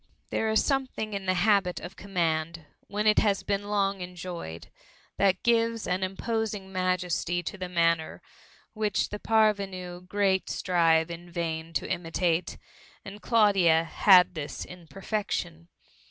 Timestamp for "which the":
8.73-9.19